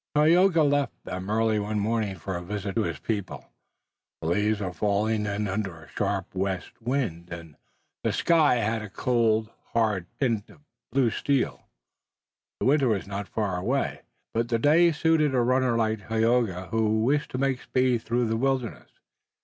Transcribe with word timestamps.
Tayoga 0.15 0.63
left 0.63 1.03
them 1.03 1.29
early 1.29 1.59
one 1.59 1.77
morning 1.79 2.15
for 2.17 2.35
a 2.35 2.41
visit 2.41 2.73
to 2.75 2.81
his 2.81 2.97
people. 2.97 3.51
The 4.23 4.29
leaves 4.29 4.59
were 4.59 4.73
falling 4.73 5.21
then 5.21 5.47
under 5.47 5.79
a 5.83 5.89
sharp 5.89 6.33
west 6.33 6.81
wind, 6.81 7.29
and 7.31 7.55
the 8.03 8.11
sky 8.11 8.55
had 8.55 8.81
a 8.81 8.89
cold, 8.89 9.51
hard 9.73 10.07
tint 10.19 10.49
of 10.49 10.61
blue 10.91 11.11
steel. 11.11 11.67
Winter 12.59 12.87
was 12.87 13.05
not 13.05 13.27
far 13.27 13.57
away, 13.59 14.01
but 14.33 14.49
the 14.49 14.57
day 14.57 14.91
suited 14.91 15.35
a 15.35 15.41
runner 15.41 15.77
like 15.77 16.07
Tayoga 16.07 16.69
who 16.71 17.03
wished 17.03 17.29
to 17.29 17.37
make 17.37 17.61
speed 17.61 18.01
through 18.01 18.25
the 18.27 18.37
wilderness. 18.37 18.89